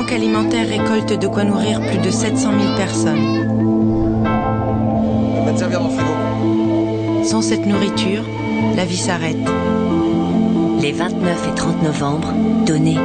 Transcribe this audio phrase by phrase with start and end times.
[0.00, 4.24] Banque alimentaire récolte de quoi nourrir plus de 700 000 personnes.
[5.44, 7.24] Va te servir dans le frigo.
[7.24, 8.24] Sans cette nourriture,
[8.76, 9.36] la vie s'arrête.
[10.80, 12.32] Les 29 et 30 novembre,
[12.64, 12.96] donnez.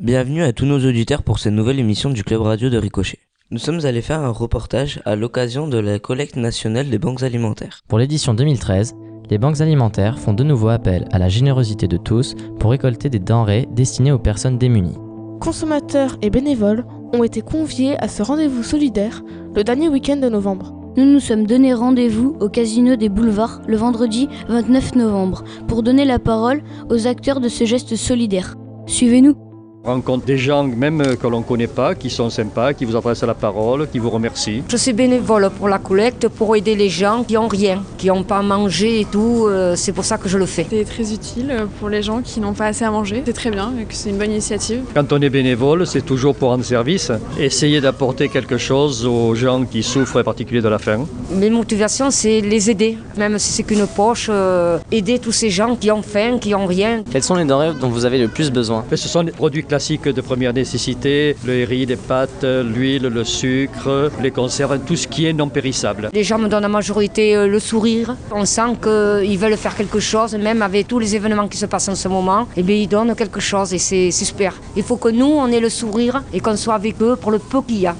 [0.00, 3.20] Bienvenue à tous nos auditeurs pour cette nouvelle émission du Club Radio de Ricochet.
[3.52, 7.84] Nous sommes allés faire un reportage à l'occasion de la collecte nationale des banques alimentaires.
[7.86, 8.96] Pour l'édition 2013,
[9.30, 13.18] les banques alimentaires font de nouveau appel à la générosité de tous pour récolter des
[13.18, 14.98] denrées destinées aux personnes démunies.
[15.40, 19.22] Consommateurs et bénévoles ont été conviés à ce rendez-vous solidaire
[19.54, 20.74] le dernier week-end de novembre.
[20.96, 26.04] Nous nous sommes donné rendez-vous au Casino des Boulevards le vendredi 29 novembre pour donner
[26.04, 28.54] la parole aux acteurs de ce geste solidaire.
[28.86, 29.43] Suivez-nous.
[29.86, 32.86] On rencontre des gens même euh, que l'on ne connaît pas, qui sont sympas, qui
[32.86, 34.62] vous adressent la parole, qui vous remercient.
[34.66, 38.22] Je suis bénévole pour la collecte, pour aider les gens qui n'ont rien, qui n'ont
[38.22, 39.44] pas à manger et tout.
[39.46, 40.66] euh, C'est pour ça que je le fais.
[40.70, 43.22] C'est très utile pour les gens qui n'ont pas assez à manger.
[43.26, 44.84] C'est très bien et que c'est une bonne initiative.
[44.94, 49.66] Quand on est bénévole, c'est toujours pour rendre service, essayer d'apporter quelque chose aux gens
[49.66, 51.04] qui souffrent, en particulier de la faim.
[51.30, 55.76] Mes motivations, c'est les aider, même si c'est qu'une poche, euh, aider tous ces gens
[55.76, 57.02] qui ont faim, qui n'ont rien.
[57.10, 58.82] Quelles sont les denrées dont vous avez le plus besoin?
[58.90, 64.08] Ce sont des produits classiques de première nécessité, le riz, les pâtes, l'huile, le sucre,
[64.22, 66.10] les conserves, tout ce qui est non périssable.
[66.12, 68.16] Les gens me donnent la majorité euh, le sourire.
[68.30, 71.88] On sent qu'ils veulent faire quelque chose, même avec tous les événements qui se passent
[71.88, 72.46] en ce moment.
[72.56, 74.54] Et bien ils donnent quelque chose et c'est super.
[74.76, 77.40] Il faut que nous, on ait le sourire et qu'on soit avec eux pour le
[77.40, 77.96] peu qu'il y a.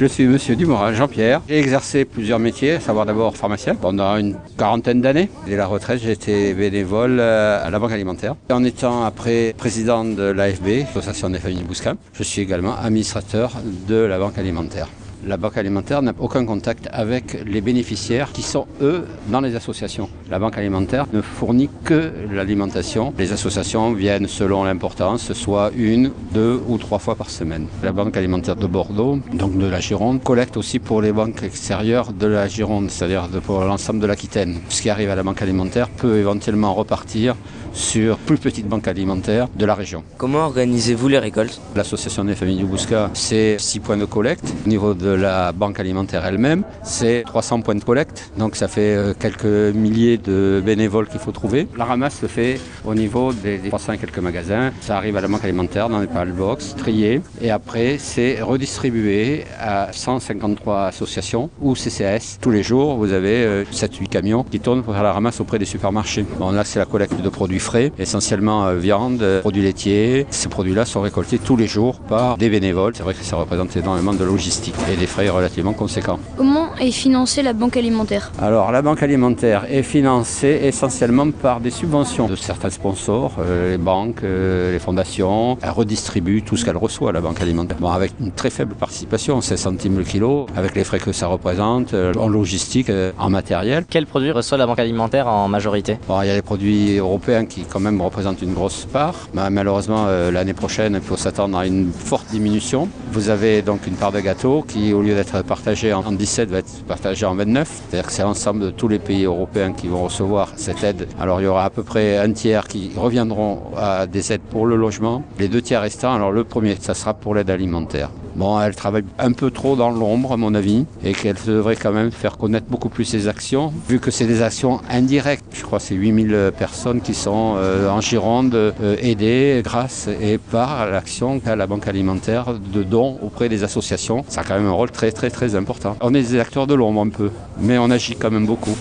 [0.00, 1.42] Je suis monsieur Dumorin, Jean-Pierre.
[1.48, 5.28] J'ai exercé plusieurs métiers, à savoir d'abord pharmacien pendant une quarantaine d'années.
[5.44, 8.36] Dès la retraite, j'ai été bénévole euh, à la Banque alimentaire.
[8.52, 13.50] En étant après président de l'AFB, l'Association des familles Bousquin, je suis également administrateur
[13.88, 14.86] de la Banque alimentaire.
[15.26, 20.08] La banque alimentaire n'a aucun contact avec les bénéficiaires qui sont, eux, dans les associations.
[20.30, 23.12] La banque alimentaire ne fournit que l'alimentation.
[23.18, 27.66] Les associations viennent selon l'importance, soit une, deux ou trois fois par semaine.
[27.82, 32.12] La banque alimentaire de Bordeaux, donc de la Gironde, collecte aussi pour les banques extérieures
[32.12, 34.58] de la Gironde, c'est-à-dire pour l'ensemble de l'Aquitaine.
[34.68, 37.34] Ce qui arrive à la banque alimentaire peut éventuellement repartir
[37.78, 40.02] sur plus petites banques alimentaires de la région.
[40.18, 41.60] Comment organisez-vous les récoltes?
[41.76, 44.52] L'association des familles du Bouscat, c'est 6 points de collecte.
[44.66, 48.32] Au niveau de la banque alimentaire elle-même, c'est 300 points de collecte.
[48.36, 49.44] Donc ça fait euh, quelques
[49.74, 51.68] milliers de bénévoles qu'il faut trouver.
[51.76, 54.72] La ramasse se fait au niveau des des 300 et quelques magasins.
[54.80, 57.20] Ça arrive à la banque alimentaire dans les pal box, trié.
[57.40, 62.38] Et après, c'est redistribué à 153 associations ou CCAS.
[62.40, 65.64] Tous les jours, vous avez 7-8 camions qui tournent pour faire la ramasse auprès des
[65.64, 66.24] supermarchés.
[66.38, 70.26] Bon, là, c'est la collecte de produits frais, essentiellement euh, viande, euh, produits laitiers.
[70.30, 72.94] Ces produits-là sont récoltés tous les jours par des bénévoles.
[72.96, 76.18] C'est vrai que ça représente énormément de logistique et des frais relativement conséquents.
[76.38, 78.32] Comment est financée la banque alimentaire?
[78.40, 83.78] Alors, la banque alimentaire est financée essentiellement par des subventions de certains sponsors, euh, les
[83.78, 85.58] banques, euh, les fondations.
[85.60, 87.76] Elle redistribue tout ce qu'elle reçoit, la banque alimentaire.
[87.80, 91.26] Bon, avec une très faible participation, 16 centimes le kilo, avec les frais que ça
[91.26, 93.84] représente, euh, en logistique, en matériel.
[93.90, 95.98] Quels produits reçoit la banque alimentaire en majorité?
[96.08, 99.28] Bon, il y a les produits européens qui quand même représentent une grosse part.
[99.34, 102.88] Bah, malheureusement, euh, l'année prochaine, il faut s'attendre à une forte diminution.
[103.12, 106.58] Vous avez donc une part de gâteau qui, au lieu d'être partagée en 17, va
[106.58, 107.68] être partagée en 29.
[107.68, 111.08] C'est-à-dire que c'est l'ensemble de tous les pays européens qui vont recevoir cette aide.
[111.20, 114.66] Alors il y aura à peu près un tiers qui reviendront à des aides pour
[114.66, 115.22] le logement.
[115.38, 118.10] Les deux tiers restants, alors le premier, ça sera pour l'aide alimentaire.
[118.38, 121.90] Bon, elle travaille un peu trop dans l'ombre, à mon avis, et qu'elle devrait quand
[121.90, 125.44] même faire connaître beaucoup plus ses actions, vu que c'est des actions indirectes.
[125.52, 130.38] Je crois que c'est 8000 personnes qui sont euh, en Gironde euh, aidées grâce et
[130.38, 134.24] par l'action qu'a la Banque alimentaire de dons auprès des associations.
[134.28, 135.96] Ça a quand même un rôle très très très important.
[136.00, 138.76] On est des acteurs de l'ombre un peu, mais on agit quand même beaucoup.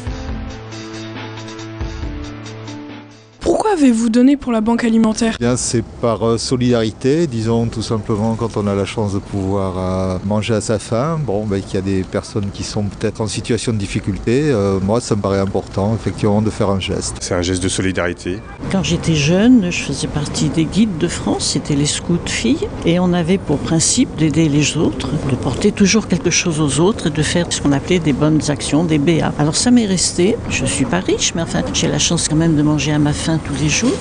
[3.68, 5.36] Pourquoi avez-vous donné pour la banque alimentaire?
[5.42, 9.74] Bien, c'est par euh, solidarité, disons tout simplement quand on a la chance de pouvoir
[9.78, 11.20] euh, manger à sa faim.
[11.22, 14.52] Bon, ben, qu'il y a des personnes qui sont peut-être en situation de difficulté.
[14.52, 17.18] euh, moi, ça me paraît important, effectivement, de faire un geste.
[17.20, 18.40] C'est un geste de solidarité.
[18.72, 23.00] Quand j'étais jeune, je faisais partie des guides de France, c'était les scouts filles, et
[23.00, 27.12] on avait pour principe d'aider les autres, de porter toujours quelque chose aux autres et
[27.12, 29.34] de faire ce qu'on appelait des bonnes actions, des BA.
[29.38, 32.56] Alors ça m'est resté, je suis pas riche, mais enfin j'ai la chance quand même
[32.56, 33.92] de manger à ma faim tous les jours,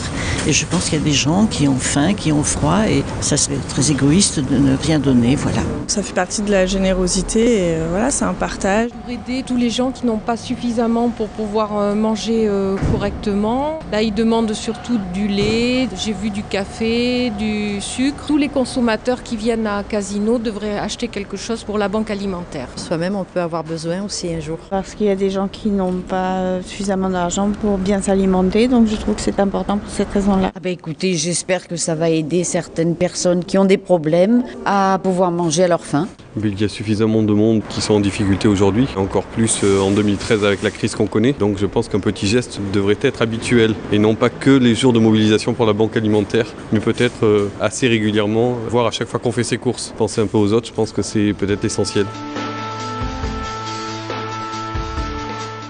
[0.46, 3.02] et je pense qu'il y a des gens qui ont faim, qui ont froid, et
[3.20, 5.62] ça serait très égoïste de ne rien donner, voilà.
[5.88, 8.90] Ça fait partie de la générosité et euh, voilà, c'est un partage.
[8.90, 13.78] Pour aider tous les gens qui n'ont pas suffisamment pour pouvoir euh, manger euh, correctement.
[13.92, 18.24] Là, ils demandent surtout du lait, j'ai vu du café, du sucre.
[18.26, 22.68] Tous les consommateurs qui viennent à Casino devraient acheter quelque chose pour la banque alimentaire.
[22.76, 24.58] Soi-même, on peut avoir besoin aussi un jour.
[24.70, 28.86] Parce qu'il y a des gens qui n'ont pas suffisamment d'argent pour bien s'alimenter, donc
[28.88, 31.94] je trouve que c'est important important pour cette raison-là ah ben Écoutez, j'espère que ça
[31.94, 36.08] va aider certaines personnes qui ont des problèmes à pouvoir manger à leur faim.
[36.42, 39.90] Il y a suffisamment de monde qui sont en difficulté aujourd'hui, encore plus euh, en
[39.90, 41.32] 2013 avec la crise qu'on connaît.
[41.32, 44.92] Donc je pense qu'un petit geste devrait être habituel et non pas que les jours
[44.92, 49.20] de mobilisation pour la banque alimentaire, mais peut-être euh, assez régulièrement, voire à chaque fois
[49.20, 49.94] qu'on fait ses courses.
[49.96, 52.06] Penser un peu aux autres, je pense que c'est peut-être essentiel.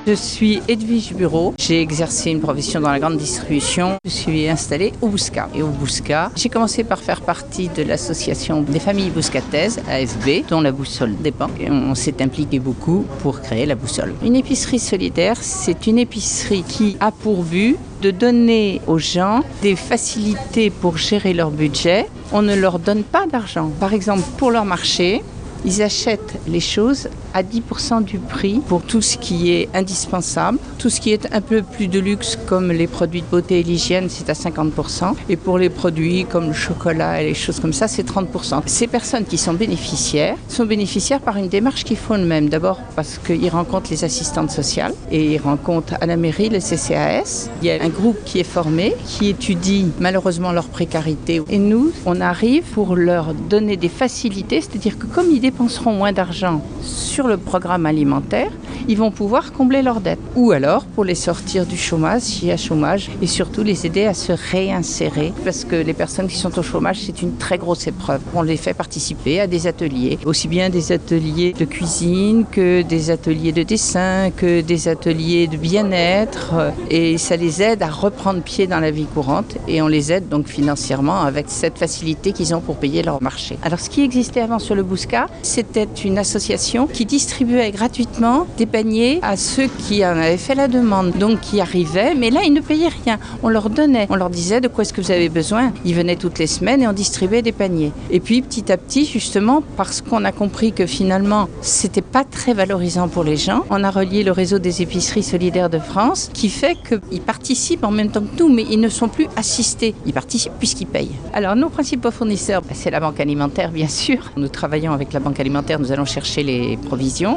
[0.08, 1.52] Je suis Edwige Bureau.
[1.58, 3.96] J'ai exercé une profession dans la grande distribution.
[4.04, 5.48] Je suis installée au Bousca.
[5.52, 10.60] Et au Bousca, j'ai commencé par faire partie de l'association des familles bouscataises, AFB, dont
[10.60, 11.48] la boussole dépend.
[11.68, 14.14] On s'est impliqué beaucoup pour créer la boussole.
[14.22, 19.74] Une épicerie solidaire, c'est une épicerie qui a pour but de donner aux gens des
[19.74, 22.06] facilités pour gérer leur budget.
[22.30, 23.72] On ne leur donne pas d'argent.
[23.80, 25.24] Par exemple, pour leur marché,
[25.64, 30.58] ils achètent les choses à 10% du prix pour tout ce qui est indispensable.
[30.78, 33.62] Tout ce qui est un peu plus de luxe, comme les produits de beauté et
[33.62, 35.14] l'hygiène, c'est à 50%.
[35.28, 38.62] Et pour les produits comme le chocolat et les choses comme ça, c'est 30%.
[38.64, 42.48] Ces personnes qui sont bénéficiaires sont bénéficiaires par une démarche qu'ils font eux-mêmes.
[42.48, 47.50] D'abord parce qu'ils rencontrent les assistantes sociales et ils rencontrent à la mairie le CCAS.
[47.60, 51.42] Il y a un groupe qui est formé, qui étudie malheureusement leur précarité.
[51.50, 56.12] Et nous, on arrive pour leur donner des facilités, c'est-à-dire que comme ils dépenseront moins
[56.12, 58.50] d'argent sur le programme alimentaire,
[58.88, 60.19] ils vont pouvoir combler leurs dettes.
[60.37, 64.05] Ou alors pour les sortir du chômage s'il y a chômage et surtout les aider
[64.05, 67.87] à se réinsérer parce que les personnes qui sont au chômage, c'est une très grosse
[67.87, 68.20] épreuve.
[68.34, 73.11] On les fait participer à des ateliers, aussi bien des ateliers de cuisine que des
[73.11, 76.55] ateliers de dessin, que des ateliers de bien-être
[76.90, 80.28] et ça les aide à reprendre pied dans la vie courante et on les aide
[80.28, 83.58] donc financièrement avec cette facilité qu'ils ont pour payer leur marché.
[83.62, 88.66] Alors ce qui existait avant sur le Bousca, c'était une association qui distribuait gratuitement des
[88.66, 92.52] paniers à ceux qui en avaient fait la demande, donc qui arrivaient, mais là ils
[92.52, 93.18] ne payaient rien.
[93.42, 95.72] On leur donnait, on leur disait de quoi est-ce que vous avez besoin.
[95.86, 97.92] Ils venaient toutes les semaines et on distribuait des paniers.
[98.10, 102.52] Et puis petit à petit, justement, parce qu'on a compris que finalement c'était pas très
[102.52, 106.50] valorisant pour les gens, on a relié le réseau des épiceries solidaires de France, qui
[106.50, 109.94] fait qu'ils participent en même temps que nous, mais ils ne sont plus assistés.
[110.04, 111.16] Ils participent puisqu'ils payent.
[111.32, 114.32] Alors nos principaux fournisseurs, bah, c'est la banque alimentaire bien sûr.
[114.36, 116.76] Nous travaillons avec la banque alimentaire, nous allons chercher les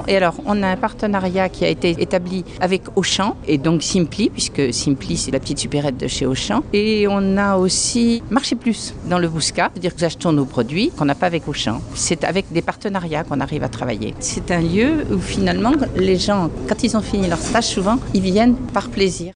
[0.08, 4.30] Et alors, on a un partenariat qui a été établi avec Auchan et donc Simply,
[4.30, 6.64] puisque Simply, c'est la petite supérette de chez Auchan.
[6.72, 10.92] Et on a aussi Marché Plus dans le Bousca, c'est-à-dire que nous achetons nos produits
[10.98, 11.82] qu'on n'a pas avec Auchan.
[11.94, 14.14] C'est avec des partenariats qu'on arrive à travailler.
[14.20, 18.22] C'est un lieu où finalement, les gens, quand ils ont fini leur stage, souvent, ils
[18.22, 19.34] viennent par plaisir.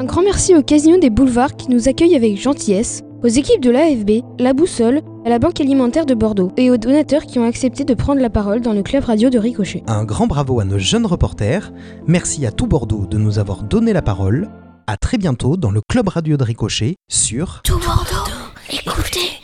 [0.00, 3.70] Un grand merci au Casino des Boulevards qui nous accueille avec gentillesse, aux équipes de
[3.70, 7.82] l'AFB, La Boussole, à la Banque alimentaire de Bordeaux et aux donateurs qui ont accepté
[7.82, 9.82] de prendre la parole dans le club radio de Ricochet.
[9.88, 11.72] Un grand bravo à nos jeunes reporters.
[12.06, 14.48] Merci à tout Bordeaux de nous avoir donné la parole.
[14.86, 18.30] À très bientôt dans le club radio de Ricochet sur Tout Bordeaux,
[18.70, 19.40] écoutez